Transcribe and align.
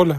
Hola, 0.00 0.16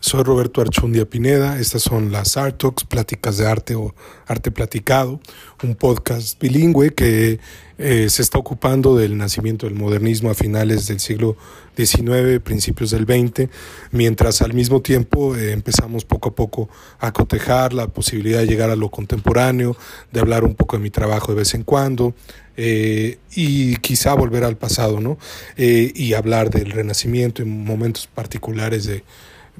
soy 0.00 0.22
Roberto 0.22 0.62
Archundia 0.62 1.04
Pineda. 1.04 1.60
Estas 1.60 1.82
son 1.82 2.10
las 2.10 2.38
Art 2.38 2.56
Talks, 2.56 2.84
pláticas 2.84 3.36
de 3.36 3.46
arte 3.46 3.74
o 3.74 3.94
arte 4.26 4.50
platicado, 4.50 5.20
un 5.62 5.74
podcast 5.74 6.40
bilingüe 6.40 6.94
que 6.94 7.38
eh, 7.76 8.08
se 8.08 8.22
está 8.22 8.38
ocupando 8.38 8.96
del 8.96 9.18
nacimiento 9.18 9.66
del 9.66 9.74
modernismo 9.74 10.30
a 10.30 10.34
finales 10.34 10.86
del 10.86 11.00
siglo 11.00 11.36
XIX, 11.76 12.40
principios 12.42 12.90
del 12.90 13.04
XX, 13.04 13.50
mientras 13.92 14.40
al 14.40 14.54
mismo 14.54 14.80
tiempo 14.80 15.36
eh, 15.36 15.52
empezamos 15.52 16.06
poco 16.06 16.30
a 16.30 16.34
poco 16.34 16.70
a 16.98 17.12
cotejar 17.12 17.74
la 17.74 17.86
posibilidad 17.86 18.40
de 18.40 18.46
llegar 18.46 18.70
a 18.70 18.76
lo 18.76 18.90
contemporáneo, 18.90 19.76
de 20.12 20.20
hablar 20.20 20.44
un 20.44 20.54
poco 20.54 20.78
de 20.78 20.82
mi 20.82 20.90
trabajo 20.90 21.32
de 21.32 21.38
vez 21.38 21.52
en 21.52 21.62
cuando, 21.62 22.14
eh, 22.56 23.18
y 23.34 23.76
quizá 23.76 24.14
volver 24.14 24.44
al 24.44 24.56
pasado, 24.56 25.00
¿no? 25.00 25.18
y 25.56 26.14
hablar 26.14 26.50
del 26.50 26.70
renacimiento 26.70 27.42
en 27.42 27.64
momentos 27.64 28.06
particulares 28.06 28.84
de 28.84 29.04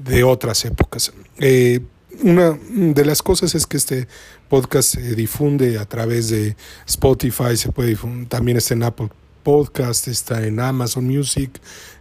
de 0.03 0.23
otras 0.23 0.65
épocas. 0.65 1.11
Eh, 1.37 1.79
una 2.23 2.57
de 2.69 3.05
las 3.05 3.23
cosas 3.23 3.55
es 3.55 3.65
que 3.65 3.77
este 3.77 4.07
podcast 4.49 4.95
se 4.95 5.15
difunde 5.15 5.79
a 5.79 5.85
través 5.85 6.29
de 6.29 6.55
Spotify, 6.85 7.55
se 7.55 7.71
puede 7.71 7.97
también 8.27 8.57
está 8.57 8.73
en 8.73 8.83
Apple 8.83 9.09
Podcast, 9.43 10.07
está 10.07 10.45
en 10.45 10.59
Amazon 10.59 11.05
Music, 11.05 11.51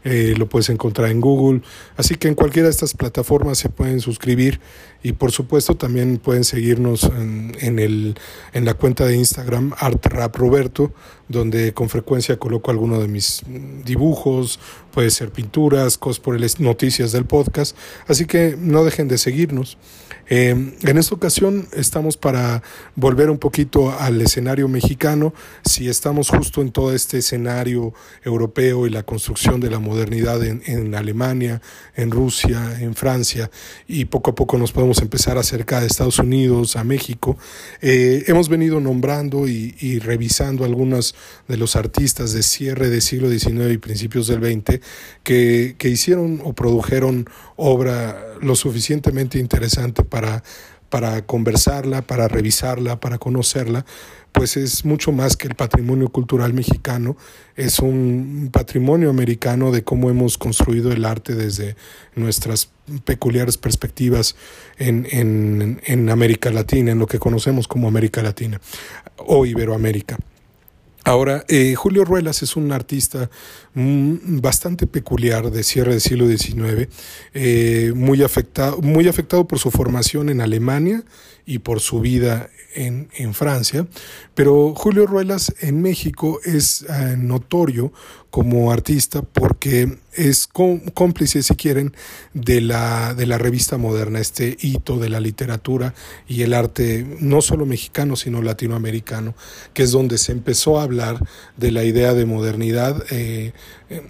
eh, 0.05 0.35
lo 0.37 0.49
puedes 0.49 0.69
encontrar 0.71 1.11
en 1.11 1.21
Google. 1.21 1.63
Así 1.97 2.15
que 2.15 2.29
en 2.29 2.35
cualquiera 2.35 2.69
de 2.69 2.73
estas 2.73 2.95
plataformas 2.95 3.59
se 3.59 3.69
pueden 3.69 4.01
suscribir 4.01 4.61
y 5.03 5.13
por 5.13 5.33
supuesto 5.33 5.77
también 5.77 6.19
pueden 6.19 6.45
seguirnos 6.45 7.05
en, 7.05 7.79
el, 7.79 8.16
en 8.53 8.65
la 8.65 8.75
cuenta 8.75 9.07
de 9.07 9.16
Instagram 9.16 9.73
ArtRapRoberto, 9.79 10.93
donde 11.29 11.73
con 11.73 11.88
frecuencia 11.88 12.38
coloco 12.38 12.71
algunos 12.71 13.01
de 13.01 13.09
mis 13.09 13.43
dibujos, 13.85 14.60
puede 14.93 15.10
ser 15.10 15.30
pinturas, 15.30 15.99
cosas 15.99 16.21
por 16.21 16.37
el, 16.37 16.47
noticias 16.59 17.13
del 17.13 17.25
podcast. 17.25 17.77
Así 18.07 18.27
que 18.27 18.57
no 18.59 18.85
dejen 18.85 19.09
de 19.09 19.19
seguirnos. 19.19 19.79
Eh, 20.32 20.50
en 20.50 20.96
esta 20.96 21.12
ocasión 21.12 21.66
estamos 21.73 22.16
para 22.16 22.62
volver 22.95 23.30
un 23.30 23.38
poquito 23.38 23.90
al 23.90 24.23
escenario 24.23 24.68
mexicano. 24.68 25.34
Si 25.64 25.88
estamos 25.88 26.28
justo 26.28 26.62
en 26.62 26.70
todo 26.70 26.95
este 26.95 27.18
escenario 27.18 27.92
europeo 28.23 28.86
y 28.86 28.90
la 28.90 29.02
construcción 29.02 29.60
de 29.60 29.70
la 29.70 29.80
modernidad 29.80 30.40
en, 30.45 30.95
Alemania, 30.95 31.60
en 31.96 32.12
Rusia, 32.12 32.78
en 32.80 32.95
Francia, 32.95 33.51
y 33.88 34.04
poco 34.04 34.30
a 34.30 34.34
poco 34.36 34.56
nos 34.56 34.70
podemos 34.70 35.02
empezar 35.02 35.36
a 35.36 35.40
acercar 35.40 35.82
a 35.82 35.86
Estados 35.86 36.20
Unidos, 36.20 36.76
a 36.76 36.84
México. 36.84 37.36
Eh, 37.82 38.23
hemos 38.28 38.48
venido 38.48 38.78
nombrando 38.78 39.48
y, 39.48 39.98
revisando 39.98 40.64
algunos 40.64 41.16
de 41.48 41.56
los 41.56 41.74
artistas 41.74 42.32
de 42.32 42.45
cierre 42.45 42.88
del 42.88 43.02
siglo 43.02 43.28
XIX 43.28 43.73
y 43.73 43.78
principios 43.78 44.28
del 44.28 44.40
XX 44.40 44.80
que, 45.24 45.74
que 45.76 45.88
hicieron 45.88 46.40
o 46.45 46.52
produjeron 46.52 47.28
obra 47.56 48.30
lo 48.40 48.54
suficientemente 48.54 49.38
interesante 49.38 50.02
para 50.04 50.20
para 50.90 51.24
conversarla, 51.24 52.02
para 52.02 52.29
revisarla, 52.29 52.99
para 53.01 53.18
conocerla, 53.18 53.87
pues 54.32 54.57
es 54.57 54.85
mucho 54.85 55.13
más 55.13 55.37
que 55.37 55.49
el 55.49 55.54
patrimonio 55.54 56.10
cultural 56.10 56.52
mexicano, 56.52 57.16
es 57.57 57.79
un 57.79 58.51
patrimonio 58.52 59.10
americano 59.10 59.71
de 59.73 59.82
cómo 59.82 60.10
hemos 60.10 60.38
construido 60.38 60.93
el 60.93 61.04
arte 61.04 61.35
desde 61.35 61.76
nuestras 62.15 62.71
peculiares 63.04 63.57
perspectivas 63.57 64.37
en, 64.78 65.06
en, 65.10 65.81
en 65.84 66.10
América 66.10 66.50
Latina, 66.50 66.93
en 66.93 66.98
lo 66.98 67.06
que 67.06 67.19
conocemos 67.19 67.69
como 67.69 67.88
América 67.88 68.22
Latina 68.22 68.60
o 69.16 69.47
Iberoamérica. 69.47 70.19
Ahora, 71.04 71.44
eh, 71.48 71.75
Julio 71.75 72.04
Ruelas 72.04 72.43
es 72.43 72.56
un 72.56 72.72
artista 72.72 73.31
mm, 73.75 74.41
bastante 74.41 74.87
peculiar 74.87 75.50
de 75.50 75.62
cierre 75.62 75.92
del 75.92 76.00
siglo 76.00 76.28
XIX, 76.28 76.88
eh, 77.32 77.92
muy, 77.94 78.22
afectado, 78.22 78.80
muy 78.82 79.08
afectado 79.08 79.47
por 79.48 79.58
su 79.58 79.70
formación 79.70 80.28
en 80.28 80.41
Alemania 80.41 81.02
y 81.46 81.60
por 81.60 81.80
su 81.80 82.00
vida 82.00 82.50
en, 82.74 83.08
en 83.16 83.34
Francia, 83.34 83.86
pero 84.34 84.74
Julio 84.74 85.06
Ruelas 85.06 85.54
en 85.60 85.82
México 85.82 86.40
es 86.44 86.82
eh, 86.82 87.16
notorio 87.18 87.92
como 88.30 88.70
artista 88.70 89.22
porque 89.22 89.98
es 90.12 90.46
cómplice, 90.46 91.42
si 91.42 91.54
quieren, 91.54 91.94
de 92.32 92.60
la, 92.60 93.14
de 93.14 93.26
la 93.26 93.38
revista 93.38 93.76
moderna, 93.76 94.20
este 94.20 94.56
hito 94.60 94.98
de 94.98 95.08
la 95.08 95.20
literatura 95.20 95.94
y 96.28 96.42
el 96.42 96.54
arte, 96.54 97.06
no 97.20 97.42
solo 97.42 97.66
mexicano, 97.66 98.16
sino 98.16 98.42
latinoamericano, 98.42 99.34
que 99.72 99.82
es 99.82 99.90
donde 99.90 100.18
se 100.18 100.32
empezó 100.32 100.78
a 100.78 100.84
hablar 100.84 101.18
de 101.56 101.72
la 101.72 101.84
idea 101.84 102.14
de 102.14 102.24
modernidad 102.24 103.04
eh, 103.10 103.52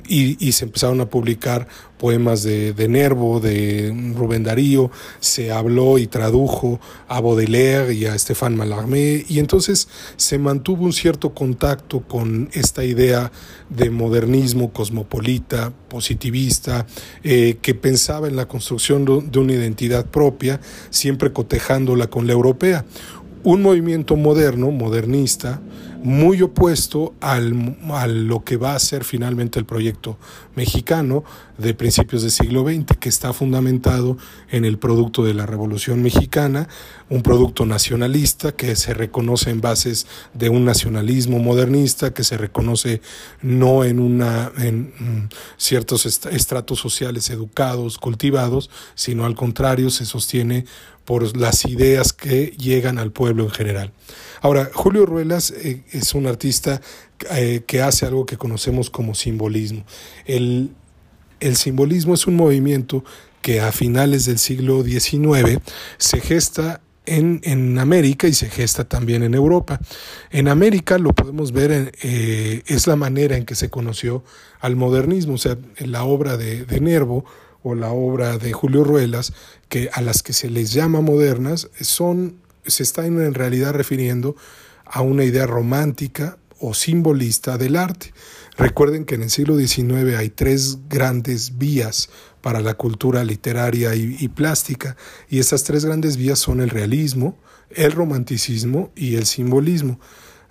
y, 0.07 0.47
y, 0.47 0.53
se 0.53 0.67
empezaron 0.67 1.01
a 1.01 1.09
publicar 1.09 1.67
poemas 1.99 2.43
de, 2.43 2.75
de, 2.75 2.89
Nervo, 2.89 3.41
de 3.41 4.13
Rubén 4.15 4.43
Darío, 4.43 4.91
se 5.21 5.53
habló 5.53 5.97
y 5.97 6.07
tradujo 6.07 6.81
a 7.09 7.20
Baudelaire 7.21 7.93
y 7.93 8.07
a 8.07 8.19
Stéphane 8.19 8.57
Mallarmé, 8.57 9.25
y 9.29 9.39
entonces 9.39 9.89
se 10.17 10.39
mantuvo 10.39 10.85
un 10.85 10.93
cierto 10.93 11.35
contacto 11.35 12.01
con 12.01 12.49
esta 12.53 12.85
idea 12.85 13.31
de 13.69 13.91
modernismo 13.91 14.73
cosmopolita, 14.73 15.73
positivista, 15.89 16.87
eh, 17.23 17.59
que 17.63 17.75
pensaba 17.75 18.29
en 18.29 18.37
la 18.37 18.47
construcción 18.47 19.05
de 19.05 19.39
una 19.39 19.53
identidad 19.53 20.07
propia, 20.07 20.61
siempre 20.91 21.33
cotejándola 21.33 22.09
con 22.09 22.27
la 22.27 22.33
europea. 22.33 22.85
Un 23.43 23.63
movimiento 23.63 24.17
moderno, 24.17 24.71
modernista, 24.71 25.61
muy 26.03 26.43
opuesto 26.43 27.15
al, 27.21 27.77
a 27.91 28.07
lo 28.07 28.45
que 28.45 28.57
va 28.57 28.75
a 28.75 28.79
ser 28.79 29.05
finalmente 29.05 29.59
el 29.59 29.67
proyecto 29.67 30.19
mexicano 30.55 31.25
de 31.59 31.75
principios 31.75 32.23
del 32.23 32.31
siglo 32.31 32.65
XX, 32.65 32.97
que 32.99 33.09
está 33.09 33.33
fundamentado 33.33 34.17
en 34.51 34.65
el 34.65 34.79
producto 34.79 35.25
de 35.25 35.35
la 35.35 35.47
Revolución 35.47 36.03
Mexicana, 36.03 36.69
un 37.09 37.23
producto 37.23 37.67
nacionalista 37.67 38.53
que 38.53 38.77
se 38.77 38.95
reconoce 38.95 39.51
en 39.51 39.61
bases 39.61 40.07
de 40.33 40.49
un 40.49 40.65
nacionalismo 40.65 41.39
modernista, 41.39 42.15
que 42.15 42.25
se 42.25 42.37
reconoce 42.39 43.03
no 43.43 43.85
en, 43.85 44.01
una, 44.01 44.53
en 44.59 44.95
mm, 44.99 45.29
ciertos 45.57 46.07
estratos 46.07 46.79
sociales 46.79 47.29
educados, 47.31 47.99
cultivados, 47.99 48.71
sino 48.95 49.27
al 49.27 49.35
contrario, 49.35 49.91
se 49.91 50.07
sostiene 50.07 50.65
por 51.05 51.37
las 51.37 51.65
ideas 51.65 52.13
que 52.13 52.55
llegan 52.59 52.99
al 52.99 53.13
pueblo 53.13 53.45
en 53.45 53.51
general. 53.51 53.93
Ahora, 54.41 54.71
Julio 54.73 55.07
Ruelas 55.07 55.51
eh, 55.51 55.83
es 55.93 56.15
un 56.15 56.27
artista 56.27 56.81
eh, 57.31 57.63
que 57.67 57.83
hace 57.83 58.07
algo 58.07 58.27
que 58.27 58.37
conocemos 58.37 58.91
como 58.91 59.15
simbolismo. 59.15 59.85
El, 60.25 60.71
el 61.41 61.57
simbolismo 61.57 62.15
es 62.15 62.27
un 62.27 62.37
movimiento 62.37 63.05
que 63.43 63.61
a 63.61 63.73
finales 63.73 64.27
del 64.27 64.39
siglo 64.39 64.83
XIX 64.83 65.61
se 65.99 66.21
gesta 66.21 66.81
en, 67.07 67.41
en, 67.45 67.79
América 67.79 68.29
y 68.29 68.35
se 68.35 68.49
gesta 68.49 68.85
también 68.85 69.23
en 69.23 69.35
Europa. 69.35 69.81
En 70.31 70.49
América 70.49 70.99
lo 70.99 71.13
podemos 71.13 71.53
ver, 71.53 71.93
eh, 72.03 72.63
es 72.67 72.87
la 72.87 72.97
manera 72.97 73.37
en 73.37 73.45
que 73.45 73.55
se 73.55 73.71
conoció 73.71 74.23
al 74.61 74.77
modernismo, 74.77 75.35
o 75.35 75.39
sea, 75.39 75.59
en 75.77 75.93
la 75.93 76.05
obra 76.05 76.37
de, 76.37 76.65
de, 76.65 76.81
Nervo 76.81 77.25
o 77.63 77.75
la 77.75 77.91
obra 77.91 78.39
de 78.39 78.53
Julio 78.53 78.85
Ruelas, 78.85 79.33
que 79.69 79.91
a 79.93 80.01
las 80.01 80.23
que 80.23 80.33
se 80.33 80.51
les 80.51 80.73
llama 80.73 81.01
modernas, 81.01 81.69
son 81.81 82.37
se 82.67 82.83
está 82.83 83.07
en 83.07 83.35
realidad 83.35 83.73
refiriendo 83.73 84.37
a 84.85 85.03
una 85.03 85.25
idea 85.25 85.47
romántica 85.47 86.39
o 86.59 86.75
simbolista 86.75 87.57
del 87.57 87.77
arte. 87.77 88.13
Recuerden 88.57 89.05
que 89.05 89.15
en 89.15 89.23
el 89.23 89.31
siglo 89.31 89.57
XIX 89.57 90.17
hay 90.19 90.29
tres 90.29 90.79
grandes 90.89 91.57
vías 91.57 92.11
para 92.43 92.61
la 92.61 92.75
cultura 92.75 93.25
literaria 93.25 93.95
y, 93.95 94.17
y, 94.19 94.29
plástica, 94.29 94.97
y 95.29 95.39
esas 95.39 95.65
tres 95.65 95.85
grandes 95.85 96.17
vías 96.17 96.39
son 96.39 96.61
el 96.61 96.71
realismo, 96.71 97.39
el 97.71 97.93
romanticismo 97.93 98.91
y 98.95 99.17
el 99.17 99.27
simbolismo. 99.27 99.99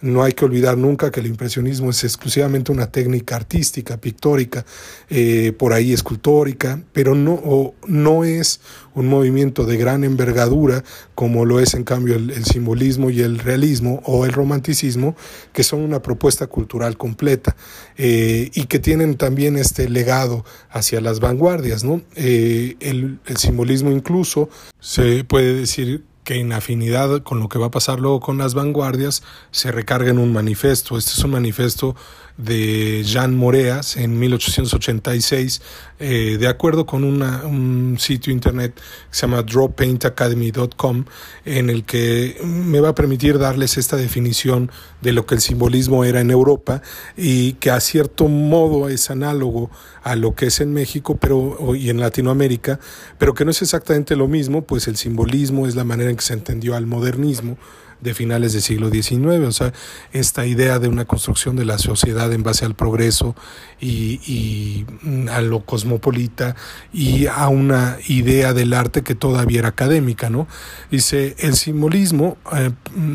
No 0.01 0.23
hay 0.23 0.31
que 0.31 0.45
olvidar 0.45 0.77
nunca 0.77 1.11
que 1.11 1.19
el 1.19 1.27
impresionismo 1.27 1.89
es 1.89 2.03
exclusivamente 2.03 2.71
una 2.71 2.87
técnica 2.87 3.35
artística, 3.35 3.97
pictórica, 3.97 4.65
eh, 5.09 5.53
por 5.57 5.73
ahí 5.73 5.91
escultórica, 5.91 6.81
pero 6.93 7.15
no, 7.15 7.73
no 7.85 8.23
es 8.23 8.61
un 8.95 9.07
movimiento 9.07 9.65
de 9.65 9.77
gran 9.77 10.03
envergadura 10.03 10.83
como 11.15 11.45
lo 11.45 11.59
es 11.59 11.73
en 11.73 11.83
cambio 11.83 12.15
el, 12.15 12.45
simbolismo 12.45 13.09
y 13.09 13.21
el 13.21 13.39
realismo 13.39 14.01
o 14.05 14.25
el 14.25 14.31
romanticismo, 14.31 15.15
que 15.51 15.63
son 15.63 15.81
una 15.81 16.01
propuesta 16.01 16.47
cultural 16.47 16.97
completa 16.97 17.55
eh, 17.97 18.49
y 18.53 18.65
que 18.65 18.79
tienen 18.79 19.17
también 19.17 19.57
este 19.57 19.89
legado 19.89 20.45
hacia 20.69 21.01
las 21.01 21.19
vanguardias. 21.19 21.83
¿no? 21.83 22.01
Eh, 22.15 22.77
el, 22.79 23.19
el 23.25 23.37
simbolismo 23.37 23.91
incluso 23.91 24.49
se 24.79 25.23
puede 25.25 25.53
decir 25.53 26.05
que 26.23 26.35
en 26.35 26.51
afinidad 26.53 27.23
con 27.23 27.39
lo 27.39 27.49
que 27.49 27.59
va 27.59 27.67
a 27.67 27.71
pasar 27.71 27.99
luego 27.99 28.19
con 28.19 28.37
las 28.37 28.53
vanguardias 28.53 29.23
se 29.51 29.71
recarga 29.71 30.09
en 30.09 30.19
un 30.19 30.33
manifiesto. 30.33 30.97
Este 30.97 31.11
es 31.11 31.23
un 31.23 31.31
manifiesto 31.31 31.95
de 32.39 33.03
Jean 33.03 33.35
Moreas 33.35 33.97
en 33.97 34.17
1886, 34.17 35.61
eh, 35.99 36.37
de 36.39 36.47
acuerdo 36.47 36.85
con 36.85 37.03
un 37.03 37.97
sitio 37.99 38.31
internet 38.31 38.75
que 38.75 38.81
se 39.11 39.21
llama 39.21 39.43
drawpaintacademy.com, 39.43 41.05
en 41.43 41.69
el 41.69 41.83
que 41.83 42.39
me 42.43 42.79
va 42.79 42.89
a 42.89 42.95
permitir 42.95 43.37
darles 43.39 43.77
esta 43.77 43.97
definición 43.97 44.71
de 45.01 45.11
lo 45.11 45.25
que 45.25 45.35
el 45.35 45.41
simbolismo 45.41 46.05
era 46.05 46.21
en 46.21 46.31
Europa 46.31 46.81
y 47.17 47.53
que 47.53 47.71
a 47.71 47.79
cierto 47.81 48.29
modo 48.29 48.87
es 48.87 49.11
análogo 49.11 49.69
a 50.01 50.15
lo 50.15 50.33
que 50.33 50.45
es 50.45 50.61
en 50.61 50.73
México 50.73 51.17
pero, 51.19 51.75
y 51.75 51.89
en 51.89 51.99
Latinoamérica, 51.99 52.79
pero 53.17 53.33
que 53.33 53.43
no 53.43 53.51
es 53.51 53.61
exactamente 53.61 54.15
lo 54.15 54.29
mismo, 54.29 54.63
pues 54.63 54.87
el 54.87 54.95
simbolismo 54.95 55.67
es 55.67 55.75
la 55.75 55.83
manera 55.83 56.09
en 56.09 56.15
que 56.15 56.23
se 56.23 56.33
entendió 56.33 56.75
al 56.77 56.85
modernismo 56.85 57.57
de 58.01 58.13
finales 58.13 58.53
del 58.53 58.61
siglo 58.61 58.89
XIX, 58.89 59.47
o 59.47 59.51
sea, 59.51 59.73
esta 60.11 60.45
idea 60.45 60.79
de 60.79 60.87
una 60.87 61.05
construcción 61.05 61.55
de 61.55 61.65
la 61.65 61.77
sociedad 61.77 62.31
en 62.31 62.43
base 62.43 62.65
al 62.65 62.75
progreso 62.75 63.35
y, 63.81 64.85
a 65.29 65.41
lo 65.41 65.61
cosmopolita 65.61 66.55
y 66.93 67.27
a 67.27 67.47
una 67.47 67.97
idea 68.07 68.53
del 68.53 68.73
arte 68.73 69.03
que 69.03 69.15
todavía 69.15 69.59
era 69.59 69.69
académica, 69.69 70.29
¿no? 70.29 70.47
Dice, 70.91 71.35
el 71.39 71.55
simbolismo, 71.55 72.37
eh, 72.53 72.71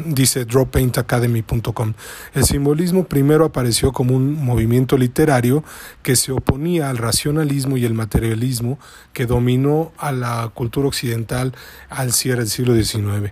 dice 0.06 0.44
drawpaintacademy.com, 0.44 1.94
el 2.34 2.44
simbolismo 2.44 3.04
primero 3.04 3.44
apareció 3.44 3.92
como 3.92 4.14
un 4.14 4.44
movimiento 4.44 4.96
literario 4.96 5.64
que 6.02 6.16
se 6.16 6.32
oponía 6.32 6.90
al 6.90 6.98
racionalismo 6.98 7.76
y 7.76 7.84
el 7.84 7.94
materialismo 7.94 8.78
que 9.12 9.26
dominó 9.26 9.92
a 9.98 10.12
la 10.12 10.50
cultura 10.54 10.88
occidental 10.88 11.54
al 11.88 12.12
cierre 12.12 12.40
del 12.40 12.48
siglo 12.48 12.75
XIX. 12.75 13.31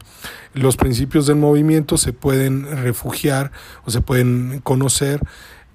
Los 0.55 0.77
principios 0.77 1.27
del 1.27 1.37
movimiento 1.37 1.97
se 1.97 2.13
pueden 2.13 2.65
refugiar 2.83 3.53
o 3.85 3.91
se 3.91 4.01
pueden 4.01 4.61
conocer 4.61 5.21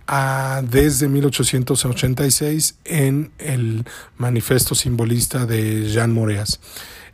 a, 0.08 0.62
desde 0.70 1.10
1886 1.10 2.78
en 2.86 3.32
el 3.40 3.86
manifiesto 4.18 4.76
simbolista 4.76 5.46
de 5.46 5.90
Jean 5.90 6.14
Moreas. 6.14 6.60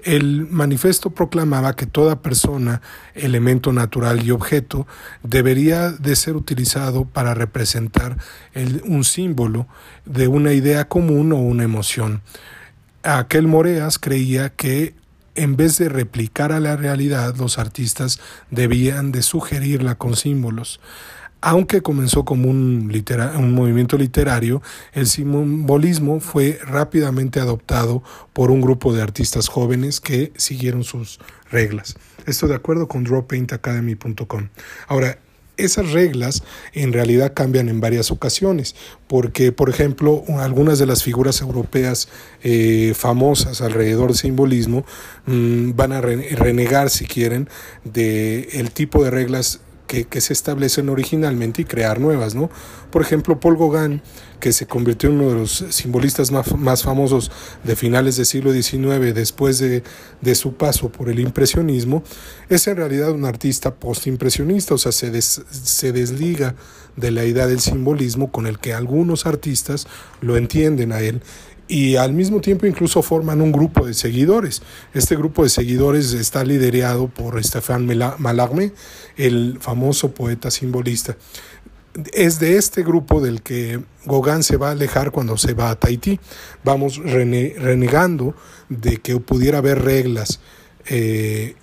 El 0.04 0.48
manifiesto 0.50 1.12
proclamaba 1.12 1.78
que 1.78 1.86
toda 1.86 2.22
persona, 2.22 2.82
elemento 3.16 3.72
natural 3.72 4.26
y 4.26 4.32
objeto 4.32 4.86
debería 5.24 5.92
de 5.92 6.18
ser 6.18 6.36
utilizado 6.36 7.06
para 7.06 7.34
representar 7.34 8.18
un 8.84 9.06
símbolo 9.06 9.66
de 10.06 10.28
una 10.28 10.52
idea 10.52 10.90
común 10.90 11.32
o 11.32 11.38
una 11.38 11.64
emoción. 11.64 12.22
Aquel 13.04 13.48
Moreas 13.48 13.98
creía 13.98 14.50
que 14.50 14.94
en 15.36 15.56
vez 15.56 15.78
de 15.78 15.90
replicar 15.90 16.52
a 16.52 16.60
la 16.60 16.76
realidad, 16.76 17.36
los 17.38 17.58
artistas 17.58 18.20
debían 18.52 19.12
de 19.12 19.22
sugerirla 19.22 19.96
con 19.96 20.16
símbolos. 20.16 20.80
Aunque 21.42 21.82
comenzó 21.82 22.24
como 22.24 22.50
un, 22.50 22.90
un, 23.38 23.52
movimiento 23.54 23.98
literario, 23.98 24.62
el 24.94 25.08
simbolismo 25.08 26.22
fue 26.22 26.58
rápidamente 26.64 27.42
adoptado 27.42 28.02
por 28.32 28.50
un 28.50 28.62
grupo 28.62 28.94
de 28.94 29.02
artistas 29.02 29.50
jóvenes 29.50 30.00
que 30.00 30.32
siguieron 30.38 30.86
sus 30.86 31.20
reglas. 31.52 31.98
Esto 32.26 32.48
de 32.48 32.56
acuerdo 32.56 32.88
con 32.88 33.04
drawpaintacademy.com. 33.04 34.48
Ahora, 34.88 35.18
esas 35.58 35.92
reglas 35.92 36.44
en 36.74 36.94
realidad 36.94 37.34
cambian 37.34 37.70
en 37.70 37.80
varias 37.80 38.12
ocasiones, 38.12 38.76
porque 39.08 39.52
por 39.52 39.70
ejemplo 39.70 40.24
algunas 40.40 40.80
de 40.80 40.86
las 40.86 41.04
figuras 41.04 41.42
europeas 41.42 42.10
eh, 42.44 42.94
famosas 42.96 43.62
alrededor 43.62 44.08
del 44.08 44.18
simbolismo 44.18 44.86
mm, 45.26 45.72
van 45.76 45.92
a 45.92 46.02
renegar, 46.02 46.90
si 46.90 47.06
quieren, 47.06 47.50
de 47.84 48.50
el 48.54 48.72
tipo 48.72 49.04
de 49.04 49.12
reglas 49.12 49.62
que, 50.02 50.22
se 50.22 50.34
establecen 50.34 50.90
originalmente 50.90 51.62
y 51.62 51.66
crear 51.66 52.00
nuevas, 52.00 52.34
¿no? 52.34 52.50
Por 52.90 53.02
ejemplo, 53.02 53.40
Paul 53.40 53.58
Gauguin, 53.58 54.02
que 54.40 54.52
se 54.52 54.66
convirtió 54.66 55.10
en 55.10 55.20
uno 55.20 55.30
de 55.30 55.36
los 55.36 55.66
simbolistas 55.70 56.32
más, 56.32 56.84
famosos 56.84 57.32
de 57.64 57.76
finales 57.76 58.18
del 58.18 58.26
siglo 58.26 58.52
XIX 58.52 59.14
después 59.14 59.60
de, 59.60 59.84
su 60.36 60.54
paso 60.56 60.92
por 60.92 61.10
el 61.10 61.20
impresionismo, 61.20 62.04
es 62.50 62.68
en 62.68 62.78
realidad 62.78 63.12
un 63.12 63.26
artista 63.26 63.76
postimpresionista, 63.76 64.74
o 64.74 64.78
sea, 64.78 64.92
se, 64.92 65.22
se 65.22 65.92
desliga 65.92 66.56
de 66.96 67.12
la 67.12 67.26
idea 67.26 67.48
del 67.48 67.60
simbolismo 67.60 68.32
con 68.32 68.48
el 68.48 68.60
que 68.60 68.74
algunos 68.74 69.26
artistas 69.26 69.88
lo 70.22 70.38
entienden 70.38 70.92
a 70.92 71.02
él 71.02 71.22
y 71.68 71.96
al 71.96 72.14
mismo 72.14 72.42
tiempo 72.42 72.66
incluso 72.66 73.02
forman 73.02 73.42
un 73.42 73.52
grupo 73.52 73.86
de 73.86 73.94
seguidores. 73.94 74.62
Este 74.94 75.16
grupo 75.16 75.44
de 75.44 75.50
seguidores 75.50 76.14
está 76.14 76.44
liderado 76.44 77.08
por 77.08 77.42
Stéphane 77.44 77.96
Mallarmé, 78.18 78.74
el 79.18 79.58
famoso 79.60 80.12
poeta 80.12 80.52
simbolista. 80.52 81.18
Es 82.12 82.40
de 82.40 82.58
este 82.58 82.84
grupo 82.84 83.22
del 83.22 83.42
que 83.44 83.80
Gauguin 84.06 84.42
se 84.42 84.58
va 84.58 84.70
a 84.70 84.72
alejar 84.72 85.12
cuando 85.12 85.38
se 85.38 85.54
va 85.54 85.70
a 85.70 85.76
Tahití. 85.76 86.20
Vamos 86.64 86.98
renegando 86.98 88.36
de 88.70 88.98
que 88.98 89.20
pudiera 89.20 89.60
haber 89.60 89.84
reglas 89.84 90.40
eh, 90.88 91.56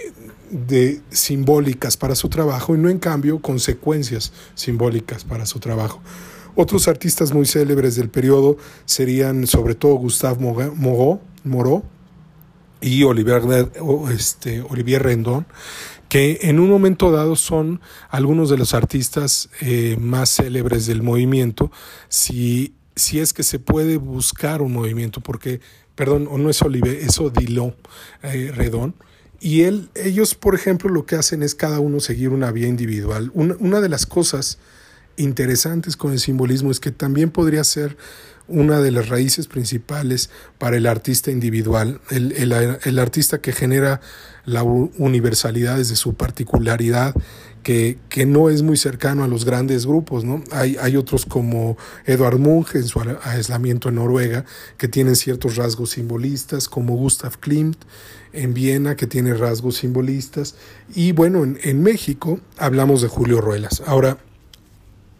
de, 0.50 1.00
simbólicas 1.11 1.97
para 1.97 2.14
su 2.14 2.29
trabajo 2.29 2.75
y 2.75 2.79
no 2.79 2.88
en 2.88 2.99
cambio 2.99 3.41
consecuencias 3.41 4.32
simbólicas 4.55 5.25
para 5.25 5.47
su 5.47 5.58
trabajo. 5.61 6.00
Otros 6.55 6.88
artistas 6.88 7.32
muy 7.32 7.47
célebres 7.47 7.97
del 7.97 8.08
periodo 8.11 8.56
serían 8.85 9.47
sobre 9.47 9.75
todo 9.75 9.94
Gustave 9.94 10.41
Moreau, 11.44 11.82
y 12.81 13.02
Olivier, 13.05 13.43
este, 14.12 14.62
Olivier 14.62 15.02
Rendón, 15.02 15.47
que 16.08 16.41
en 16.43 16.58
un 16.58 16.69
momento 16.69 17.12
dado 17.12 17.37
son 17.37 17.81
algunos 18.08 18.50
de 18.50 18.56
los 18.56 18.75
artistas 18.75 19.50
eh, 19.61 19.97
más 20.00 20.35
célebres 20.37 20.87
del 20.87 21.02
movimiento, 21.02 21.70
si, 22.08 22.75
si 22.97 23.20
es 23.20 23.32
que 23.32 23.43
se 23.43 23.58
puede 23.58 23.97
buscar 23.97 24.62
un 24.62 24.73
movimiento, 24.73 25.20
porque, 25.20 25.61
perdón, 25.94 26.29
no 26.43 26.50
es 26.50 26.62
Olivier, 26.62 26.97
es 26.97 27.19
Odilon 27.20 27.76
eh, 28.23 28.50
Redón, 28.55 28.94
y 29.41 29.62
él, 29.62 29.88
ellos, 29.94 30.35
por 30.35 30.55
ejemplo, 30.55 30.91
lo 30.91 31.06
que 31.06 31.17
hacen 31.17 31.43
es 31.43 31.55
cada 31.55 31.81
uno 31.81 32.00
seguir 32.00 32.29
una 32.29 32.52
vía 32.52 32.69
individual. 32.69 33.31
Una 33.32 33.81
de 33.81 33.88
las 33.88 34.05
cosas 34.05 34.58
interesantes 35.21 35.97
con 35.97 36.13
el 36.13 36.21
simbolismo 36.21 36.71
es 36.71 36.81
que 36.81 36.91
también 36.91 37.31
podría 37.31 37.65
ser 37.65 37.97
una 38.51 38.81
de 38.81 38.91
las 38.91 39.09
raíces 39.09 39.47
principales 39.47 40.29
para 40.59 40.77
el 40.77 40.87
artista 40.87 41.31
individual, 41.31 42.01
el, 42.11 42.33
el, 42.33 42.99
artista 42.99 43.41
que 43.41 43.53
genera 43.53 44.01
la 44.45 44.65
universalidad 44.65 45.77
desde 45.77 45.95
su 45.95 46.15
particularidad, 46.15 47.15
que, 47.63 47.99
que, 48.09 48.27
no 48.27 48.51
es 48.51 48.63
muy 48.63 48.77
cercano 48.77 49.23
a 49.23 49.29
los 49.29 49.45
grandes 49.45 49.87
grupos. 49.87 50.25
¿no? 50.25 50.43
Hay, 50.51 50.77
hay 50.81 50.97
otros 50.97 51.27
como 51.27 51.77
Edvard 52.07 52.39
Munch 52.39 52.75
en 52.75 52.85
su 52.85 53.01
aislamiento 53.23 53.89
en 53.89 53.97
Noruega, 53.97 54.45
que 54.77 54.89
tienen 54.89 55.15
ciertos 55.15 55.57
rasgos 55.57 55.91
simbolistas, 55.91 56.69
como 56.69 56.97
Gustav 56.97 57.39
Klimt 57.39 57.79
en 58.33 58.55
Viena, 58.55 58.97
que 58.97 59.07
tiene 59.07 59.35
rasgos 59.35 59.77
simbolistas. 59.77 60.57
Y 60.93 61.13
bueno, 61.13 61.45
en, 61.45 61.59
en 61.63 61.83
México 61.83 62.41
hablamos 62.59 63.03
de 63.03 63.09
Julio 63.09 63.41
Ruelas. 63.41 63.83
Ahora, 63.87 64.19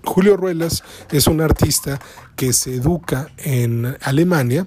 Julio 0.05 0.37
Ruelas 0.37 0.83
es 1.11 1.27
un 1.27 1.41
artista 1.41 2.01
que 2.37 2.53
se 2.53 2.77
educa 2.77 3.29
en 3.37 3.97
Alemania 4.01 4.67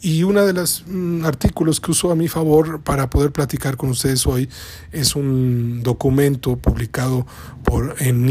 y 0.00 0.24
uno 0.24 0.44
de 0.44 0.52
los 0.52 0.84
mm, 0.88 1.24
artículos 1.24 1.80
que 1.80 1.92
usó 1.92 2.10
a 2.10 2.16
mi 2.16 2.26
favor 2.26 2.80
para 2.80 3.08
poder 3.08 3.30
platicar 3.30 3.76
con 3.76 3.90
ustedes 3.90 4.26
hoy 4.26 4.48
es 4.90 5.14
un 5.14 5.82
documento 5.84 6.56
publicado 6.56 7.24
por 7.62 7.94
en 8.00 8.28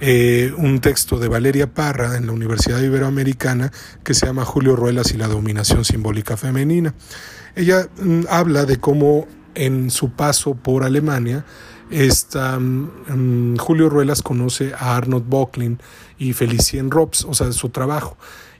eh, 0.00 0.52
un 0.56 0.80
texto 0.80 1.18
de 1.18 1.28
Valeria 1.28 1.72
Parra 1.72 2.16
en 2.16 2.26
la 2.26 2.32
Universidad 2.32 2.80
Iberoamericana 2.82 3.72
que 4.04 4.12
se 4.12 4.26
llama 4.26 4.44
Julio 4.44 4.76
Ruelas 4.76 5.12
y 5.12 5.16
la 5.16 5.28
dominación 5.28 5.86
simbólica 5.86 6.36
femenina. 6.36 6.94
Ella 7.56 7.88
mm, 7.98 8.24
habla 8.28 8.66
de 8.66 8.76
cómo 8.76 9.26
en 9.54 9.90
su 9.90 10.10
paso 10.10 10.54
por 10.54 10.84
Alemania, 10.84 11.44
esta, 11.90 12.58
mm, 12.58 13.56
Julio 13.56 13.88
Ruelas 13.88 14.22
conoce 14.22 14.72
a 14.78 14.96
Arnold 14.96 15.28
Bocklin 15.28 15.78
y 16.18 16.32
Felicien 16.32 16.90
Robs, 16.90 17.24
o 17.24 17.34
sea, 17.34 17.52
su 17.52 17.68
trabajo. 17.70 18.16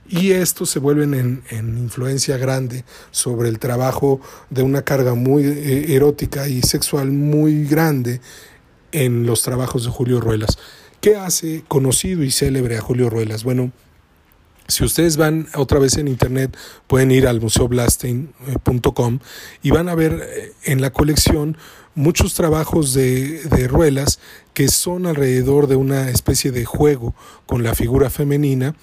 Y 0.07 0.31
estos 0.31 0.69
se 0.69 0.79
vuelven 0.79 1.13
en, 1.13 1.43
en, 1.49 1.77
influencia 1.77 2.35
grande 2.37 2.83
sobre 3.11 3.47
el 3.47 3.59
trabajo 3.59 4.19
de 4.49 4.61
una 4.61 4.81
carga 4.81 5.13
muy 5.13 5.43
eh, 5.43 5.95
erótica 5.95 6.49
y 6.49 6.61
sexual 6.61 7.11
muy 7.11 7.65
grande 7.65 8.19
en 8.91 9.25
los 9.25 9.41
trabajos 9.43 9.85
de 9.85 9.91
Julio 9.91 10.19
Ruelas. 10.19 10.57
¿Qué 10.99 11.15
hace 11.15 11.63
conocido 11.67 12.23
y 12.23 12.31
célebre 12.31 12.77
a 12.77 12.81
Julio 12.81 13.09
Ruelas? 13.09 13.43
Bueno, 13.43 13.71
si 14.71 14.83
ustedes 14.83 15.17
van 15.17 15.47
otra 15.55 15.79
vez 15.79 15.97
en 15.97 16.07
internet, 16.07 16.57
pueden 16.87 17.11
ir 17.11 17.27
al 17.27 17.41
museoblastein.com 17.41 19.19
y 19.61 19.71
van 19.71 19.89
a 19.89 19.95
ver 19.95 20.21
eh, 20.23 20.53
en 20.63 20.81
la 20.81 20.91
colección 20.91 21.57
muchos 21.93 22.33
trabajos 22.33 22.93
de, 22.93 23.43
de, 23.43 23.67
ruelas 23.67 24.19
que 24.53 24.69
son 24.69 25.05
alrededor 25.05 25.67
de 25.67 25.75
una 25.75 26.09
especie 26.09 26.51
de 26.51 26.63
juego 26.63 27.13
con 27.45 27.63
la 27.63 27.75
figura 27.75 28.09
femenina 28.09 28.75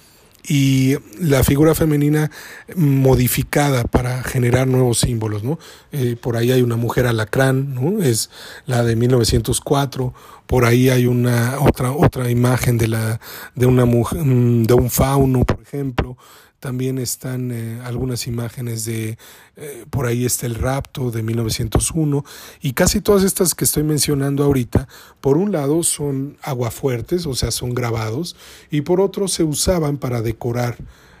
y 0.47 0.95
la 1.19 1.43
figura 1.43 1.75
femenina 1.75 2.31
modificada 2.75 3.83
para 3.83 4.23
generar 4.23 4.67
nuevos 4.67 4.99
símbolos, 4.99 5.43
¿no? 5.43 5.59
Eh, 5.91 6.15
por 6.19 6.37
ahí 6.37 6.51
hay 6.51 6.61
una 6.61 6.75
mujer 6.75 7.05
alacrán, 7.07 7.75
¿no? 7.75 8.01
Es 8.01 8.29
la 8.65 8.83
de 8.83 8.95
1904, 8.95 10.13
por 10.47 10.65
ahí 10.65 10.89
hay 10.89 11.05
una 11.05 11.59
otra 11.59 11.91
otra 11.91 12.29
imagen 12.29 12.77
de 12.77 12.87
la 12.87 13.19
de 13.55 13.65
una 13.65 13.85
mujer, 13.85 14.23
de 14.23 14.73
un 14.73 14.89
fauno, 14.89 15.45
por 15.45 15.61
ejemplo, 15.61 16.17
también 16.59 16.97
están 16.97 17.51
eh, 17.51 17.79
algunas 17.83 18.27
imágenes 18.27 18.85
de, 18.85 19.17
eh, 19.55 19.85
por 19.89 20.05
ahí 20.05 20.25
está 20.25 20.45
el 20.45 20.55
rapto 20.55 21.11
de 21.11 21.23
1901 21.23 22.25
y 22.61 22.73
casi 22.73 23.01
todas 23.01 23.23
estas 23.23 23.55
que 23.55 23.65
estoy 23.65 23.83
mencionando 23.83 24.43
ahorita, 24.43 24.87
por 25.21 25.37
un 25.37 25.51
lado 25.51 25.83
son 25.83 26.37
aguafuertes, 26.41 27.25
o 27.25 27.35
sea, 27.35 27.51
son 27.51 27.73
grabados, 27.73 28.35
y 28.69 28.81
por 28.81 29.01
otro 29.01 29.27
se 29.27 29.43
usaban 29.43 29.97
para 29.97 30.21
decorar 30.21 30.77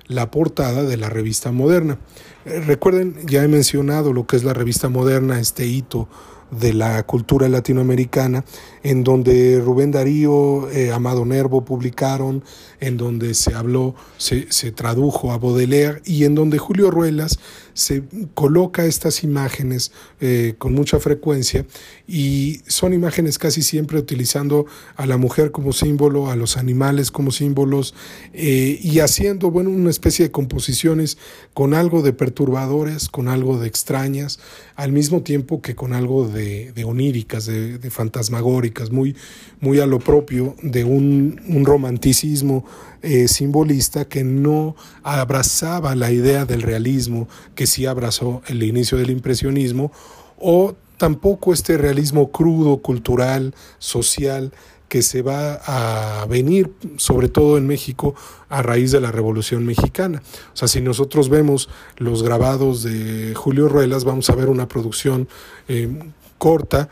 la 0.07 0.31
portada 0.31 0.83
de 0.83 0.97
la 0.97 1.09
revista 1.09 1.51
moderna. 1.51 1.99
Eh, 2.45 2.59
recuerden, 2.59 3.15
ya 3.25 3.43
he 3.43 3.47
mencionado 3.47 4.11
lo 4.11 4.27
que 4.27 4.35
es 4.35 4.43
la 4.43 4.53
revista 4.53 4.89
moderna, 4.89 5.39
este 5.39 5.65
hito 5.65 6.09
de 6.51 6.73
la 6.73 7.03
cultura 7.03 7.47
latinoamericana, 7.49 8.43
en 8.83 9.03
donde 9.03 9.61
Rubén 9.63 9.91
Darío, 9.91 10.69
eh, 10.71 10.91
Amado 10.91 11.25
Nervo 11.25 11.65
publicaron, 11.65 12.43
en 12.79 12.97
donde 12.97 13.33
se 13.33 13.53
habló, 13.53 13.95
se, 14.17 14.51
se 14.51 14.71
tradujo 14.71 15.31
a 15.31 15.37
Baudelaire 15.37 16.01
y 16.05 16.23
en 16.25 16.35
donde 16.35 16.57
Julio 16.57 16.91
Ruelas 16.91 17.39
se 17.73 18.03
coloca 18.33 18.85
estas 18.85 19.23
imágenes 19.23 19.91
eh, 20.21 20.55
con 20.57 20.73
mucha 20.73 20.99
frecuencia 20.99 21.65
y 22.07 22.61
son 22.67 22.93
imágenes 22.93 23.37
casi 23.37 23.61
siempre 23.61 23.99
utilizando 23.99 24.65
a 24.95 25.05
la 25.05 25.17
mujer 25.17 25.51
como 25.51 25.73
símbolo, 25.73 26.29
a 26.29 26.35
los 26.35 26.57
animales 26.57 27.11
como 27.11 27.31
símbolos 27.31 27.93
eh, 28.33 28.79
y 28.81 28.99
haciendo 28.99 29.51
bueno, 29.51 29.69
una 29.69 29.89
especie 29.89 30.25
de 30.25 30.31
composiciones 30.31 31.17
con 31.53 31.73
algo 31.73 32.01
de 32.01 32.13
perturbadores, 32.13 33.09
con 33.09 33.27
algo 33.27 33.59
de 33.59 33.67
extrañas, 33.67 34.39
al 34.75 34.91
mismo 34.91 35.21
tiempo 35.21 35.61
que 35.61 35.75
con 35.75 35.93
algo 35.93 36.27
de, 36.27 36.73
oníricas, 36.85 37.45
de, 37.45 37.77
de 37.77 37.89
fantasmagóricas 37.89 38.91
muy, 38.91 39.15
muy 39.59 39.79
a 39.79 39.85
lo 39.85 39.99
propio 39.99 40.55
de 40.61 40.83
un, 40.83 41.39
romanticismo 41.65 42.65
eh, 43.01 43.27
simbolista 43.27 44.05
que 44.05 44.23
no 44.23 44.75
abrazaba 45.03 45.95
la 45.95 46.11
idea 46.11 46.45
del 46.45 46.61
realismo 46.61 47.27
que 47.55 47.67
sí 47.67 47.85
abrazó 47.85 48.41
el 48.47 48.63
inicio 48.63 48.97
del 48.97 49.09
impresionismo, 49.09 49.91
o 50.37 50.75
tampoco 50.97 51.53
este 51.53 51.77
realismo 51.77 52.31
crudo, 52.31 52.77
cultural, 52.77 53.55
social, 53.77 54.51
que 54.89 55.01
se 55.03 55.21
va 55.21 55.53
a 55.65 56.25
venir, 56.25 56.73
sobre 56.97 57.29
todo 57.29 57.57
en 57.57 57.67
México, 57.67 58.15
a 58.49 58.61
raíz 58.61 58.91
de 58.91 58.99
la 58.99 59.11
Revolución 59.11 59.65
Mexicana. 59.65 60.21
O 60.53 60.57
sea, 60.57 60.67
si 60.67 60.81
nosotros 60.81 61.29
vemos 61.29 61.69
los 61.97 62.23
grabados 62.23 62.83
de 62.83 63.33
Julio 63.35 63.69
Ruelas, 63.69 64.03
vamos 64.03 64.29
a 64.29 64.35
ver 64.35 64.49
una 64.49 64.67
producción 64.67 65.29
eh, 65.67 66.11
corta 66.39 66.89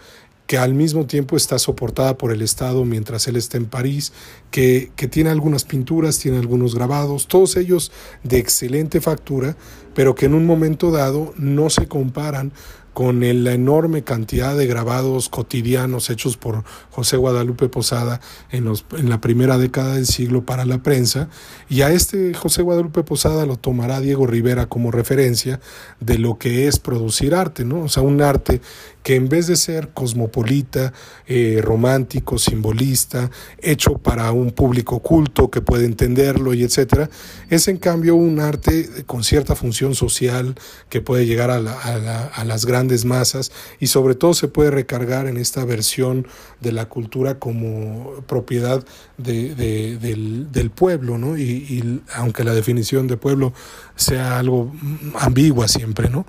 que 0.48 0.58
al 0.58 0.74
mismo 0.74 1.06
tiempo 1.06 1.36
está 1.36 1.60
soportada 1.60 2.18
por 2.18 2.32
el 2.32 2.42
Estado 2.42 2.86
mientras 2.86 3.28
él 3.28 3.36
está 3.36 3.58
en 3.58 3.66
París, 3.66 4.14
que, 4.50 4.92
que, 4.96 5.08
tiene 5.08 5.30
algunas 5.30 5.66
pinturas, 5.66 6.18
tiene 6.20 6.40
algunos 6.40 6.74
grabados, 6.74 7.28
todos 7.28 7.58
ellos 7.58 7.92
de 8.24 8.40
excelente 8.40 9.02
factura, 9.02 9.58
pero 9.94 10.16
que 10.16 10.26
en 10.26 10.34
un 10.34 10.46
momento 10.46 10.90
dado 10.90 11.34
no 11.38 11.70
se 11.70 11.88
comparan 11.88 12.54
con 12.98 13.20
la 13.20 13.54
enorme 13.54 14.04
cantidad 14.04 14.58
de 14.58 14.66
grabados 14.66 15.30
cotidianos 15.30 16.10
hechos 16.10 16.36
por 16.36 16.64
José 16.90 17.16
Guadalupe 17.16 17.70
Posada 17.70 18.22
en, 18.50 18.66
los, 18.66 18.88
en 18.98 19.08
la 19.08 19.22
primera 19.22 19.60
década 19.60 19.94
del 19.94 20.08
siglo 20.08 20.48
para 20.48 20.66
la 20.66 20.82
prensa, 20.82 21.30
y 21.70 21.84
a 21.84 21.92
este 21.92 22.34
José 22.34 22.64
Guadalupe 22.64 23.04
Posada 23.04 23.46
lo 23.46 23.58
tomará 23.58 24.02
Diego 24.02 24.26
Rivera 24.26 24.66
como 24.66 24.90
referencia 24.90 25.60
de 26.00 26.18
lo 26.18 26.40
que 26.40 26.68
es 26.68 26.80
producir 26.80 27.36
arte, 27.36 27.66
¿no? 27.66 27.82
O 27.82 27.88
sea, 27.88 28.02
un 28.02 28.20
arte 28.20 28.62
que 29.04 29.16
en 29.16 29.30
vez 29.30 29.48
de 29.48 29.56
ser 29.56 29.90
cosmopolita, 29.94 30.92
eh, 31.28 31.62
romántico, 31.64 32.38
simbolista, 32.38 33.32
hecho 33.60 34.00
para 34.00 34.32
un 34.34 34.52
público 34.52 35.00
culto 35.00 35.50
que 35.50 35.62
puede 35.62 35.86
entenderlo 35.86 36.54
y 36.54 36.64
etcétera, 36.64 37.10
es 37.50 37.70
en 37.70 37.78
cambio 37.78 38.16
un 38.16 38.42
arte 38.42 39.06
con 39.06 39.24
cierta 39.24 39.56
función 39.56 39.96
social 39.96 40.56
que 40.90 41.00
puede 41.00 41.26
llegar 41.26 41.52
a, 41.52 41.58
a 41.58 42.44
las 42.44 42.66
grandes 42.66 42.87
masas 43.06 43.52
y 43.80 43.88
sobre 43.88 44.16
todo 44.16 44.34
se 44.34 44.48
puede 44.48 44.72
recargar 44.72 45.28
en 45.28 45.38
esta 45.38 45.66
versión 45.66 46.28
de 46.62 46.72
la 46.72 46.88
cultura 46.88 47.40
como 47.40 48.24
propiedad 48.28 48.84
de, 49.18 49.56
del, 49.56 50.70
pueblo, 50.72 51.18
¿no? 51.18 51.38
Y, 51.38 52.02
aunque 52.14 52.44
la 52.44 52.54
definición 52.54 53.08
de 53.08 53.18
pueblo 53.18 53.54
sea 53.96 54.38
algo 54.40 54.74
ambigua 55.16 55.68
siempre, 55.68 56.10
¿no? 56.10 56.26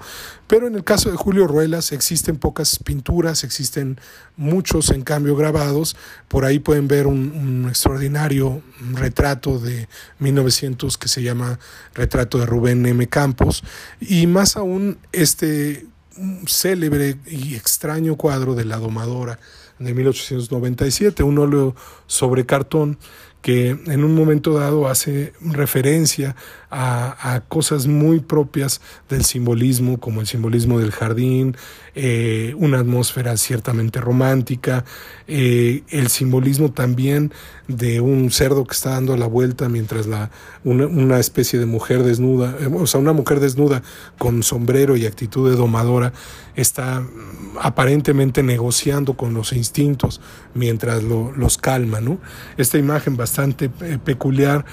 Pero 0.47 0.67
en 0.67 0.75
el 0.75 0.85
caso 0.85 1.11
de 1.11 1.17
Julio 1.17 1.47
Ruelas 1.47 1.93
existen 1.93 2.39
pocas 2.39 2.79
pinturas, 2.79 3.45
existen 3.45 4.01
muchos 4.37 4.91
en 4.91 5.03
cambio 5.03 5.37
grabados, 5.37 5.95
por 6.29 6.47
ahí 6.47 6.59
pueden 6.59 6.89
ver 6.89 7.07
un, 7.07 7.33
un 7.33 7.69
extraordinario 7.69 8.63
retrato 8.95 9.59
de 9.59 9.89
1900 10.21 10.97
que 10.97 11.09
se 11.09 11.23
llama 11.23 11.59
Retrato 11.95 12.39
de 12.39 12.47
Rubén 12.47 12.87
M. 12.87 13.07
Campos, 13.09 13.63
y 14.01 14.27
más 14.27 14.57
aún 14.57 14.99
este 15.13 15.87
célebre 16.47 17.17
y 17.27 17.55
extraño 17.55 18.17
cuadro 18.17 18.55
de 18.55 18.65
la 18.65 18.79
domadora 18.79 19.39
de 19.79 19.95
1897, 19.95 21.23
un 21.23 21.39
óleo 21.39 21.77
sobre 22.07 22.47
cartón 22.47 22.99
que 23.43 23.71
en 23.71 24.05
un 24.05 24.15
momento 24.15 24.55
dado 24.55 24.89
hace 24.89 25.33
referencia 25.41 26.35
a, 26.71 27.43
cosas 27.49 27.87
muy 27.87 28.21
propias 28.21 28.81
del 29.09 29.25
simbolismo, 29.25 29.99
como 29.99 30.21
el 30.21 30.27
simbolismo 30.27 30.79
del 30.79 30.91
jardín, 30.91 31.57
eh, 31.95 32.55
una 32.59 32.81
atmósfera 32.81 33.37
ciertamente 33.37 34.01
romántica, 34.01 34.85
eh, 35.27 35.83
el 35.89 36.09
simbolismo 36.09 36.73
también 36.73 37.33
de 37.69 38.01
un 38.01 38.31
cerdo 38.31 38.67
que 38.67 38.75
está 38.75 38.91
dando 38.91 39.17
la 39.17 39.27
vuelta 39.27 39.69
mientras 39.69 40.07
la, 40.07 40.31
una, 40.65 41.19
especie 41.19 41.59
de 41.59 41.67
mujer 41.67 42.03
desnuda, 42.03 42.57
eh, 42.61 42.67
o 42.67 42.87
sea, 42.87 43.01
una 43.01 43.13
mujer 43.13 43.41
desnuda 43.41 43.83
con 44.19 44.43
sombrero 44.43 44.97
y 44.97 45.07
actitud 45.07 45.49
de 45.49 45.57
domadora 45.57 46.13
está 46.61 47.03
aparentemente 47.61 48.43
negociando 48.43 49.15
con 49.15 49.33
los 49.33 49.53
instintos 49.53 50.21
mientras 50.55 51.03
los 51.03 51.57
calma, 51.57 52.01
¿no? 52.01 52.19
Esta 52.57 52.79
imagen 52.79 53.17
bastante 53.17 53.69
peculiar 53.71 54.65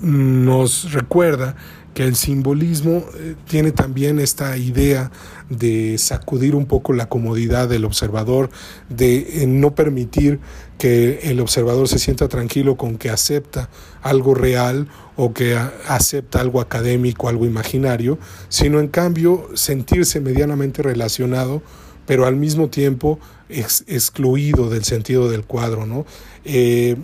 nos 0.00 0.92
recuerda 0.92 1.56
que 1.94 2.02
el 2.02 2.16
simbolismo 2.16 3.04
eh, 3.14 3.36
tiene 3.48 3.72
también 3.72 4.18
esta 4.18 4.56
idea 4.56 5.10
de 5.48 5.96
sacudir 5.98 6.54
un 6.54 6.66
poco 6.66 6.92
la 6.92 7.06
comodidad 7.06 7.68
del 7.68 7.84
observador, 7.84 8.50
de 8.88 9.42
eh, 9.42 9.46
no 9.46 9.74
permitir 9.74 10.40
que 10.76 11.20
el 11.22 11.40
observador 11.40 11.88
se 11.88 12.00
sienta 12.00 12.28
tranquilo 12.28 12.76
con 12.76 12.98
que 12.98 13.10
acepta 13.10 13.70
algo 14.02 14.34
real 14.34 14.88
o 15.16 15.32
que 15.32 15.56
acepta 15.86 16.40
algo 16.40 16.60
académico, 16.60 17.28
algo 17.28 17.46
imaginario, 17.46 18.18
sino 18.48 18.80
en 18.80 18.88
cambio 18.88 19.48
sentirse 19.54 20.20
medianamente 20.20 20.82
relacionado, 20.82 21.62
pero 22.06 22.26
al 22.26 22.34
mismo 22.36 22.68
tiempo 22.68 23.20
excluido 23.48 24.68
del 24.68 24.84
sentido 24.84 25.30
del 25.30 25.44
cuadro. 25.44 25.86
¿no? 25.86 26.06
Eh, 26.44 26.96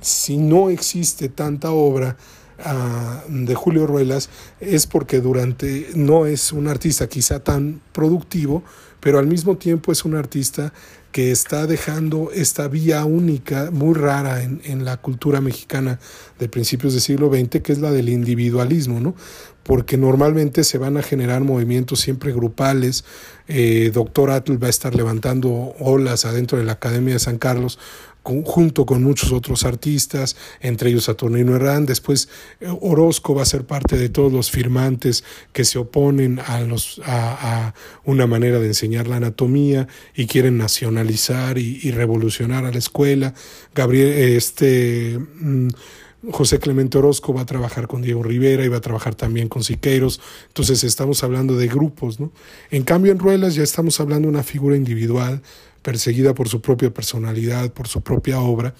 si 0.00 0.36
no 0.36 0.68
existe 0.70 1.28
tanta 1.28 1.70
obra 1.70 2.16
de 3.28 3.54
Julio 3.54 3.86
Ruelas 3.86 4.28
es 4.60 4.86
porque 4.86 5.20
durante 5.20 5.88
no 5.94 6.26
es 6.26 6.52
un 6.52 6.68
artista 6.68 7.08
quizá 7.08 7.40
tan 7.40 7.80
productivo, 7.92 8.62
pero 9.00 9.18
al 9.18 9.26
mismo 9.26 9.56
tiempo 9.56 9.92
es 9.92 10.04
un 10.04 10.14
artista 10.14 10.72
que 11.12 11.30
está 11.30 11.66
dejando 11.66 12.30
esta 12.32 12.68
vía 12.68 13.04
única, 13.04 13.70
muy 13.70 13.94
rara 13.94 14.42
en, 14.42 14.62
en, 14.64 14.84
la 14.84 14.96
cultura 14.96 15.42
mexicana 15.42 16.00
de 16.38 16.48
principios 16.48 16.94
del 16.94 17.02
siglo 17.02 17.30
XX, 17.30 17.60
que 17.60 17.72
es 17.72 17.78
la 17.78 17.90
del 17.90 18.08
individualismo, 18.08 18.98
¿no? 18.98 19.14
Porque 19.62 19.98
normalmente 19.98 20.64
se 20.64 20.78
van 20.78 20.96
a 20.96 21.02
generar 21.02 21.42
movimientos 21.42 22.00
siempre 22.00 22.32
grupales. 22.32 23.04
Eh, 23.46 23.90
Doctor 23.92 24.30
Atl 24.30 24.60
va 24.60 24.68
a 24.68 24.70
estar 24.70 24.94
levantando 24.94 25.74
olas 25.78 26.24
adentro 26.24 26.58
de 26.58 26.64
la 26.64 26.72
Academia 26.72 27.14
de 27.14 27.20
San 27.20 27.38
Carlos 27.38 27.78
junto 28.22 28.86
con 28.86 29.02
muchos 29.02 29.32
otros 29.32 29.64
artistas, 29.64 30.36
entre 30.60 30.90
ellos 30.90 31.04
Saturnino 31.04 31.56
Herrán. 31.56 31.86
Después 31.86 32.28
eh, 32.60 32.66
Orozco 32.80 33.34
va 33.34 33.42
a 33.42 33.46
ser 33.46 33.64
parte 33.64 33.96
de 33.96 34.08
todos 34.08 34.32
los 34.32 34.50
firmantes 34.50 35.24
que 35.52 35.64
se 35.64 35.78
oponen 35.78 36.40
a, 36.46 36.60
los, 36.60 37.00
a, 37.04 37.74
una 38.04 38.26
manera 38.26 38.58
de 38.58 38.68
enseñar 38.68 39.08
la 39.08 39.16
anatomía 39.16 39.88
y 40.14 40.26
quieren 40.26 40.58
nacionalizar 40.58 41.58
y, 41.58 41.90
revolucionar 41.92 42.64
a 42.64 42.70
la 42.70 42.78
escuela. 42.78 43.34
Gabriel, 43.74 44.36
este... 44.36 45.18
Mm, 45.18 45.68
José 46.30 46.60
Clemente 46.60 46.98
Orozco 46.98 47.34
va 47.34 47.40
a 47.40 47.46
trabajar 47.46 47.88
con 47.88 48.00
Diego 48.00 48.22
Rivera 48.22 48.64
y 48.64 48.68
va 48.68 48.76
a 48.76 48.80
trabajar 48.80 49.16
también 49.16 49.48
con 49.48 49.64
Siqueiros. 49.64 50.20
Entonces 50.46 50.84
estamos 50.84 51.24
hablando 51.24 51.56
de 51.56 51.66
grupos, 51.66 52.20
¿no? 52.20 52.30
En 52.70 52.84
cambio 52.84 53.10
en 53.10 53.18
Ruelas 53.18 53.56
ya 53.56 53.64
estamos 53.64 53.98
hablando 53.98 54.28
de 54.28 54.34
una 54.34 54.44
figura 54.44 54.76
individual 54.76 55.42
perseguida 55.82 56.34
por 56.34 56.48
su 56.48 56.60
propia 56.60 56.92
personalidad, 56.92 57.72
por 57.72 57.88
su 57.88 58.00
propia 58.00 58.40
obra, 58.40 58.74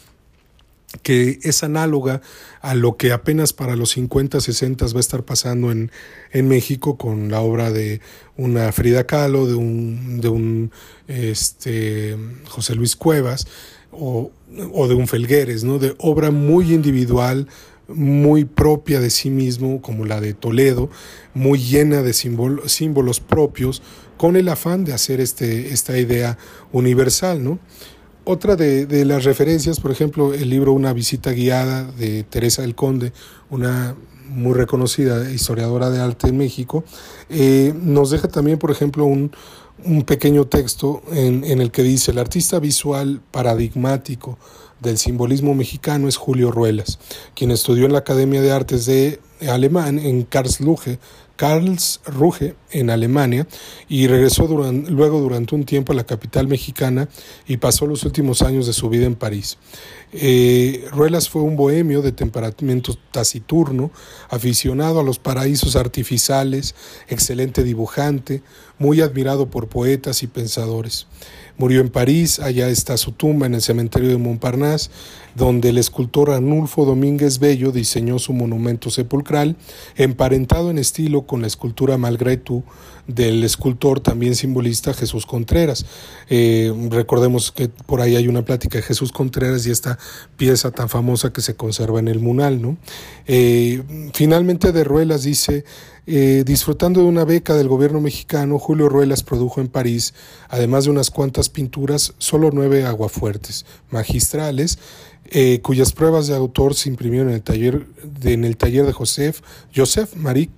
que 1.03 1.39
es 1.43 1.63
análoga 1.63 2.21
a 2.61 2.75
lo 2.75 2.97
que 2.97 3.13
apenas 3.13 3.53
para 3.53 3.77
los 3.77 3.91
50, 3.91 4.41
60 4.41 4.87
va 4.87 4.97
a 4.97 5.01
estar 5.01 5.25
pasando 5.25 5.73
en, 5.73 5.91
en 6.33 6.49
México 6.49 6.99
con 6.99 7.31
la 7.31 7.41
obra 7.41 7.71
de 7.71 8.01
una 8.37 8.73
Frida 8.73 9.07
Kahlo, 9.07 9.47
de 9.47 9.55
un, 9.55 10.21
de 10.21 10.29
un 10.29 10.71
este, 11.09 12.17
José 12.49 12.75
Luis 12.75 12.97
Cuevas 12.97 13.47
o, 13.91 14.31
o 14.73 14.89
de 14.89 14.95
un 14.95 15.09
Felgueres, 15.09 15.65
¿no? 15.65 15.79
de 15.79 15.95
obra 15.99 16.31
muy 16.31 16.73
individual, 16.75 17.49
muy 17.89 18.45
propia 18.45 19.01
de 19.01 19.11
sí 19.11 19.31
mismo, 19.31 19.83
como 19.83 20.05
la 20.05 20.21
de 20.21 20.35
Toledo, 20.35 20.91
muy 21.35 21.59
llena 21.59 22.03
de 22.03 22.13
símbolos 22.13 23.21
propios, 23.21 23.83
con 24.17 24.37
el 24.37 24.49
afán 24.49 24.85
de 24.85 24.93
hacer 24.93 25.21
este, 25.21 25.73
esta 25.73 25.99
idea 25.99 26.39
universal, 26.73 27.43
¿no? 27.43 27.59
Otra 28.25 28.55
de, 28.55 29.05
las 29.05 29.25
referencias, 29.25 29.81
por 29.81 29.91
ejemplo, 29.91 30.33
el 30.33 30.49
libro 30.49 30.73
Una 30.73 30.93
visita 30.93 31.33
guiada 31.33 31.91
de 31.99 32.23
Teresa 32.23 32.63
del 32.63 32.77
Conde, 32.77 33.13
una 33.51 33.97
muy 34.29 34.55
reconocida 34.55 35.29
historiadora 35.29 35.91
de 35.91 36.01
arte 36.01 36.29
en 36.29 36.37
México, 36.37 36.85
eh, 37.31 37.75
nos 37.83 38.11
deja 38.11 38.29
también, 38.29 38.59
por 38.59 38.71
ejemplo, 38.71 39.05
un, 39.07 39.33
pequeño 40.07 40.45
texto 40.45 41.03
en, 41.11 41.43
en, 41.43 41.61
el 41.61 41.73
que 41.73 41.83
dice, 41.83 42.13
el 42.13 42.19
artista 42.19 42.61
visual 42.61 43.21
paradigmático 43.33 44.39
del 44.83 44.99
simbolismo 44.99 45.55
mexicano 45.55 46.09
es 46.09 46.17
Julio 46.17 46.51
Ruelas, 46.51 46.99
quien 47.35 47.51
estudió 47.51 47.87
en 47.87 47.93
la 47.93 48.01
Academia 48.01 48.43
de 48.43 48.53
Artes 48.53 48.87
de 48.87 49.21
Alemán 49.49 49.99
en 49.99 50.23
Karlsruhe 50.25 50.99
Karlsruhe 51.43 52.55
en 52.71 52.91
Alemania 52.91 53.49
y 53.89 54.07
regresó 54.07 54.47
luego 54.47 55.21
durante 55.21 55.55
un 55.55 55.65
tiempo 55.65 55.93
a 55.93 55.97
la 55.97 56.05
capital 56.05 56.47
mexicana 56.47 57.09
y 57.49 57.57
pasó 57.57 57.87
los 57.87 58.05
últimos 58.05 58.43
años 58.43 58.67
de 58.67 58.73
su 58.73 58.89
vida 58.89 59.07
en 59.07 59.17
París. 59.17 59.59
Eh, 60.13 60.87
Ruelas 60.93 61.29
fue 61.29 61.43
un 61.43 61.57
bohemio 61.57 62.01
de 62.01 62.13
temperamento 62.13 62.97
taciturno, 63.11 63.91
aficionado 64.29 65.01
a 65.01 65.03
los 65.03 65.19
paraísos 65.19 65.75
artificiales, 65.75 66.77
excelente 67.09 67.65
dibujante, 67.65 68.43
muy 68.83 69.01
admirado 69.01 69.47
por 69.47 69.69
poetas 69.69 70.25
y 70.25 70.27
pensadores. 70.27 71.07
Murió 71.57 71.81
en 71.81 71.89
París, 71.89 72.41
allá 72.41 72.69
está 72.69 72.97
su 72.97 73.13
tumba 73.13 73.47
en 73.47 73.55
el 73.55 73.63
cementerio 73.63 74.09
de 74.09 74.19
Montparnasse, 74.19 74.91
donde 75.37 75.69
el 75.69 75.79
escultor 75.79 76.31
Arnulfo 76.31 76.85
Domínguez 76.85 77.39
Bello 77.39 77.71
diseñó 77.71 78.19
su 78.19 78.33
monumento 78.33 78.91
sepulcral, 78.91 79.55
emparentado 79.97 80.71
en 80.71 80.79
estilo 80.79 81.23
con 81.23 81.43
la 81.43 81.47
escultura 81.47 81.97
Malgré 81.97 82.39
del 83.07 83.43
escultor 83.45 84.01
también 84.01 84.35
simbolista 84.35 84.95
Jesús 84.95 85.27
Contreras. 85.27 85.87
Eh, 86.29 86.73
recordemos 86.91 87.53
que 87.53 87.69
por 87.69 88.01
ahí 88.01 88.17
hay 88.17 88.29
una 88.29 88.45
plática 88.45 88.79
de 88.79 88.83
Jesús 88.83 89.13
Contreras 89.13 89.67
y 89.67 89.71
esta 89.71 89.99
pieza 90.37 90.71
tan 90.71 90.89
famosa 90.89 91.33
que 91.33 91.41
se 91.41 91.57
conserva 91.57 91.99
en 92.01 92.09
el 92.09 92.21
Munal. 92.21 92.63
¿no? 92.63 92.77
Eh, 93.27 93.83
finalmente 94.13 94.73
de 94.73 94.85
Ruelas 94.85 95.25
dice, 95.25 95.65
eh, 96.07 96.43
disfrutando 96.45 97.01
de 97.01 97.07
una 97.07 97.25
beca 97.25 97.55
del 97.55 97.69
gobierno 97.69 98.01
mexicano, 98.01 98.59
Julio 98.59 98.89
Ruelas 98.89 99.23
produjo 99.23 99.61
en 99.61 99.69
París, 99.69 100.15
además 100.49 100.85
de 100.85 100.91
unas 100.91 101.11
cuantas 101.11 101.49
pinturas, 101.49 102.15
solo 102.19 102.51
nueve 102.53 102.85
aguafuertes 102.85 103.67
magistrales, 103.91 104.79
eh, 105.35 105.61
cuyas 105.63 105.93
pruebas 105.93 106.27
de 106.27 106.37
autor 106.37 106.75
se 106.75 106.91
imprimieron 106.91 107.31
en 107.31 107.37
el 107.37 107.43
taller 107.43 107.87
de, 108.05 108.35
en 108.35 108.45
el 108.45 108.59
taller 108.59 108.85
de 108.85 108.93
Joseph, 108.93 109.41
Joseph 109.75 110.15
Marie 110.15 110.51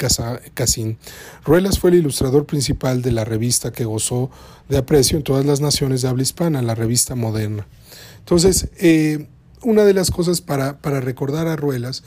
Cassin. 0.55 0.99
Ruelas 1.45 1.79
fue 1.79 1.91
el 1.91 1.99
ilustrador 1.99 2.45
principal 2.45 3.01
de 3.01 3.13
la 3.13 3.25
revista 3.25 3.71
que 3.71 3.85
gozó 3.85 4.33
de 4.69 4.79
aprecio 4.79 5.17
en 5.17 5.23
todas 5.23 5.47
las 5.47 5.61
naciones 5.61 6.03
de 6.03 6.09
habla 6.09 6.25
hispana, 6.25 6.61
la 6.61 6.75
revista 6.75 7.15
Moderna. 7.15 7.69
Entonces, 8.19 8.69
eh, 8.79 9.29
una 9.63 9.85
de 9.85 9.95
las 9.95 10.11
cosas 10.11 10.41
para, 10.41 10.79
para 10.79 11.01
recordar 11.01 11.47
a 11.47 11.55
Ruelas 11.55 12.03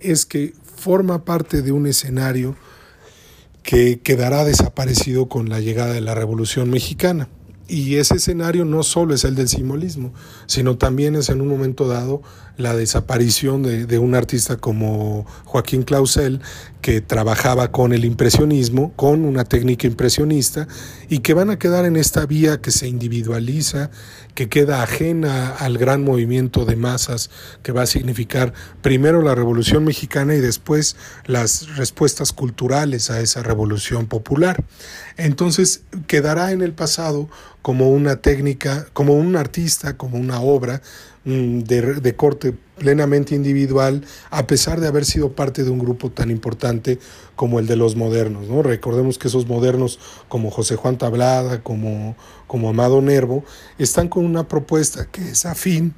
es 0.00 0.26
que 0.26 0.54
forma 0.76 1.24
parte 1.24 1.62
de 1.62 1.70
un 1.70 1.86
escenario 1.86 2.56
que 3.62 4.00
quedará 4.00 4.44
desaparecido 4.44 5.28
con 5.28 5.48
la 5.48 5.60
llegada 5.60 5.92
de 5.92 6.00
la 6.00 6.16
Revolución 6.16 6.68
Mexicana. 6.68 7.28
Y 7.68 7.96
ese 7.96 8.14
escenario 8.14 8.64
no 8.64 8.82
solo 8.82 9.14
es 9.14 9.24
el 9.24 9.34
del 9.34 9.48
simbolismo, 9.48 10.14
sino 10.46 10.78
también 10.78 11.14
es 11.16 11.28
en 11.28 11.42
un 11.42 11.48
momento 11.48 11.86
dado 11.86 12.22
la 12.56 12.74
desaparición 12.74 13.62
de, 13.62 13.98
un 13.98 14.14
artista 14.14 14.56
como 14.56 15.26
Joaquín 15.44 15.82
Clausel, 15.82 16.40
que 16.80 17.00
trabajaba 17.00 17.70
con 17.70 17.92
el 17.92 18.06
impresionismo, 18.06 18.92
con 18.96 19.24
una 19.24 19.44
técnica 19.44 19.86
impresionista, 19.86 20.66
y 21.10 21.18
que 21.18 21.34
van 21.34 21.50
a 21.50 21.58
quedar 21.58 21.84
en 21.84 21.96
esta 21.96 22.24
vía 22.24 22.60
que 22.60 22.70
se 22.70 22.88
individualiza, 22.88 23.90
que 24.38 24.48
queda 24.48 24.84
ajena 24.84 25.48
al 25.48 25.78
gran 25.78 26.04
movimiento 26.04 26.64
de 26.64 26.76
masas 26.76 27.28
que 27.64 27.72
va 27.72 27.82
a 27.82 27.86
significar 27.86 28.52
primero 28.82 29.20
la 29.20 29.34
Revolución 29.34 29.82
Mexicana 29.82 30.36
y 30.36 30.40
después 30.40 30.94
las 31.26 31.74
respuestas 31.74 32.32
culturales 32.32 33.10
a 33.10 33.20
esa 33.20 33.42
revolución 33.42 34.06
popular. 34.06 34.62
Entonces 35.16 35.82
quedará 36.06 36.52
en 36.52 36.62
el 36.62 36.72
pasado 36.72 37.28
como 37.62 37.90
una 37.90 38.22
técnica, 38.22 38.86
como 38.92 39.14
un 39.14 39.34
artista, 39.34 39.96
como 39.96 40.18
una 40.18 40.40
obra 40.40 40.82
Mm, 41.28 41.64
de, 41.64 42.16
corte 42.16 42.54
plenamente 42.78 43.34
individual, 43.34 44.04
a 44.30 44.46
pesar 44.46 44.80
de 44.80 44.88
haber 44.88 45.04
sido 45.04 45.32
parte 45.32 45.64
de 45.64 45.70
un 45.70 45.78
grupo 45.78 46.10
tan 46.10 46.30
importante 46.30 46.98
como 47.36 47.58
el 47.58 47.66
de 47.66 47.76
los 47.76 47.96
modernos. 47.96 48.48
¿no? 48.48 48.62
Recordemos 48.62 49.18
que 49.18 49.28
esos 49.28 49.46
modernos 49.46 49.98
como 50.28 50.50
José 50.50 50.76
Juan 50.76 50.98
Tablada, 50.98 51.62
como, 51.62 52.16
como 52.46 52.70
Amado 52.70 53.00
Nervo, 53.02 53.44
están 53.78 54.08
con 54.08 54.24
una 54.24 54.48
propuesta 54.48 55.06
que 55.06 55.30
es 55.30 55.44
afín 55.46 55.94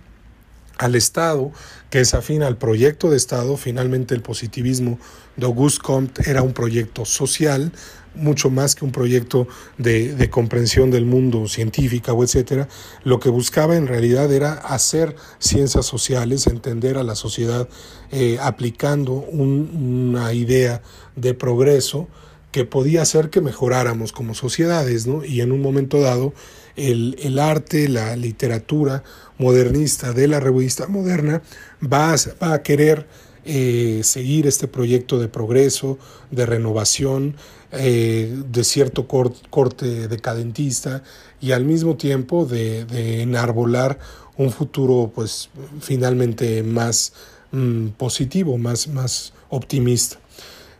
al 0.78 0.94
Estado, 0.94 1.52
que 1.90 2.00
es 2.00 2.14
afín 2.14 2.42
al 2.42 2.56
proyecto 2.56 3.10
de 3.10 3.16
Estado. 3.16 3.56
Finalmente 3.56 4.14
el 4.14 4.22
positivismo 4.22 4.98
de 5.36 5.46
Auguste 5.46 5.82
Comte 5.82 6.30
era 6.30 6.42
un 6.42 6.52
proyecto 6.52 7.04
social, 7.04 7.72
mucho 8.14 8.50
más 8.50 8.74
que 8.74 8.84
un 8.84 8.92
proyecto 8.92 9.46
de, 9.78 10.28
comprensión 10.30 10.90
del 10.90 11.06
mundo 11.06 11.48
científica 11.48 12.12
o 12.12 12.24
etcétera, 12.24 12.68
lo 13.04 13.20
que 13.20 13.28
buscaba 13.28 13.76
en 13.76 13.86
realidad 13.86 14.32
era 14.32 14.52
hacer 14.52 15.16
ciencias 15.38 15.86
sociales, 15.86 16.46
entender 16.46 16.96
a 16.98 17.04
la 17.04 17.14
sociedad 17.14 17.68
eh, 18.10 18.38
aplicando 18.40 19.12
una 19.12 20.32
idea 20.32 20.82
de 21.16 21.34
progreso 21.34 22.08
que 22.52 22.64
podía 22.64 23.02
hacer 23.02 23.30
que 23.30 23.40
mejoráramos 23.40 24.12
como 24.12 24.34
sociedades, 24.34 25.06
¿no? 25.06 25.24
Y 25.24 25.40
en 25.40 25.52
un 25.52 25.62
momento 25.62 26.00
dado, 26.00 26.32
el, 26.74 27.16
el 27.22 27.38
arte, 27.38 27.88
la 27.88 28.16
literatura 28.16 29.04
modernista 29.38 30.12
de 30.12 30.26
la 30.26 30.40
revista 30.40 30.88
moderna 30.88 31.42
va 31.80 32.14
a 32.40 32.62
querer 32.62 33.06
eh, 33.44 34.02
seguir 34.04 34.46
este 34.46 34.68
proyecto 34.68 35.18
de 35.18 35.28
progreso, 35.28 35.98
de 36.30 36.44
renovación, 36.44 37.36
eh, 37.72 38.42
de 38.50 38.64
cierto 38.64 39.06
corte 39.06 40.08
decadentista 40.08 41.02
y 41.40 41.52
al 41.52 41.64
mismo 41.64 41.96
tiempo 41.96 42.44
de, 42.44 43.22
enarbolar 43.22 43.98
un 44.36 44.50
futuro 44.50 45.12
pues 45.14 45.50
finalmente 45.80 46.62
más 46.62 47.12
mm, 47.52 47.88
positivo, 47.90 48.58
más, 48.58 48.88
más 48.88 49.32
optimista. 49.50 50.18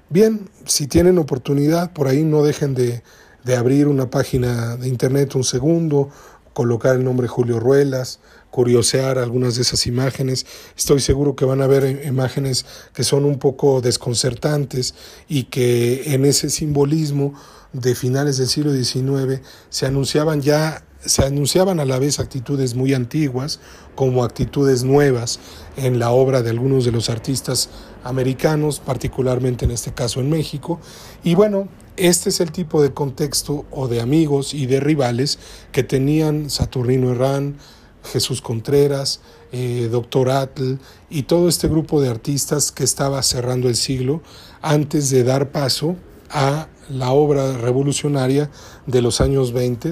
Bien, 0.09 0.49
si 0.67 0.87
tienen 0.87 1.19
oportunidad, 1.19 1.93
por 1.93 2.09
ahí 2.09 2.25
no 2.25 2.43
dejen 2.43 2.75
de, 2.75 3.03
de 3.45 3.57
abrir 3.57 3.87
una 3.87 4.11
página 4.11 4.77
de 4.77 4.89
internet 4.89 5.35
un 5.35 5.45
segundo, 5.45 6.11
colocar 6.53 6.97
el 6.97 7.05
nombre 7.05 7.29
Julio 7.29 7.61
Ruelas, 7.61 8.19
curiosear 8.51 9.19
algunas 9.19 9.57
de 9.57 9.63
esas 9.63 9.87
imágenes. 9.87 10.47
Estoy 10.77 11.01
seguro 11.01 11.37
que 11.37 11.45
van 11.45 11.63
a 11.63 11.67
ver 11.67 12.05
imágenes 12.07 12.67
que 12.93 13.05
son 13.05 13.25
un 13.25 13.39
poco 13.39 13.81
desconcertantes 13.81 14.95
y 15.29 15.45
que 15.45 16.15
en 16.15 16.25
ese 16.25 16.51
simbolismo 16.51 17.35
de 17.73 17.95
finales 17.95 18.37
del 18.37 18.49
siglo 18.49 18.73
XIX 18.73 19.41
se 19.69 19.87
anunciaban 19.87 20.41
ya 20.41 20.85
se 21.05 21.25
anunciaban 21.25 21.81
a 21.81 21.85
la 21.85 21.99
vez 21.99 22.21
actitudes 22.21 22.75
muy 22.75 22.93
antiguas 22.93 23.59
como 23.95 24.23
actitudes 24.23 24.85
nuevas 24.85 25.41
en 25.77 25.99
la 25.99 26.11
obra 26.11 26.43
de 26.43 26.51
algunos 26.51 26.85
de 26.85 26.93
los 26.93 27.09
artistas 27.09 27.71
americanos, 28.05 28.81
particularmente 28.81 29.65
en 29.65 29.71
este 29.71 29.93
caso 29.93 30.21
en 30.21 30.29
México. 30.29 30.79
Y 31.25 31.35
bueno, 31.35 31.69
este 31.97 32.29
es 32.29 32.41
el 32.41 32.53
tipo 32.53 32.83
de 32.83 32.93
contexto 32.93 33.65
o 33.71 33.89
de 33.89 34.01
amigos 34.01 34.55
y 34.55 34.67
de 34.67 34.81
rivales 34.81 35.39
que 35.73 35.83
tenían 35.83 36.51
Saturnino 36.51 37.13
Herrán, 37.13 37.57
Jesús 38.05 38.41
Contreras, 38.41 39.21
eh, 39.53 39.89
Doctor 39.91 40.31
Atl 40.31 40.75
y 41.09 41.25
todo 41.25 41.49
este 41.49 41.69
grupo 41.69 42.01
de 42.01 42.09
artistas 42.09 42.73
que 42.73 42.85
estaba 42.85 43.23
cerrando 43.23 43.69
el 43.69 43.77
siglo 43.77 44.23
antes 44.63 45.11
de 45.11 45.25
dar 45.25 45.51
paso 45.51 45.97
a 46.31 46.69
la 46.89 47.11
obra 47.11 47.57
revolucionaria 47.57 48.51
de 48.87 49.03
los 49.03 49.21
años 49.21 49.53
20 49.53 49.91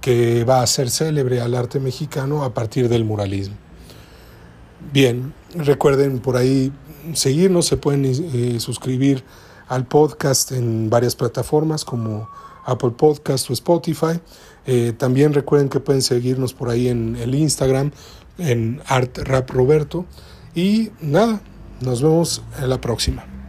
que 0.00 0.44
va 0.44 0.62
a 0.62 0.66
ser 0.66 0.90
célebre 0.90 1.40
al 1.40 1.54
arte 1.54 1.78
mexicano 1.78 2.44
a 2.44 2.54
partir 2.54 2.88
del 2.88 3.04
muralismo. 3.04 3.56
Bien, 4.92 5.34
recuerden 5.54 6.20
por 6.20 6.36
ahí 6.36 6.72
seguirnos, 7.12 7.66
se 7.66 7.76
pueden 7.76 8.04
eh, 8.06 8.58
suscribir 8.60 9.24
al 9.68 9.86
podcast 9.86 10.52
en 10.52 10.90
varias 10.90 11.14
plataformas 11.14 11.84
como 11.84 12.28
Apple 12.64 12.90
Podcast 12.90 13.50
o 13.50 13.52
Spotify. 13.52 14.20
Eh, 14.66 14.92
también 14.96 15.32
recuerden 15.32 15.68
que 15.68 15.80
pueden 15.80 16.02
seguirnos 16.02 16.54
por 16.54 16.68
ahí 16.68 16.88
en 16.88 17.16
el 17.16 17.34
Instagram, 17.34 17.92
en 18.38 18.80
Art 18.86 19.18
Rap 19.18 19.50
Roberto. 19.50 20.06
Y 20.54 20.90
nada, 21.00 21.40
nos 21.80 22.02
vemos 22.02 22.42
en 22.60 22.68
la 22.68 22.80
próxima. 22.80 23.39